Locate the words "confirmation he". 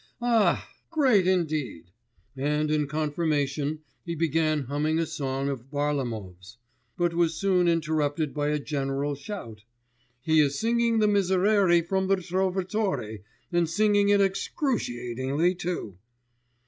2.87-4.15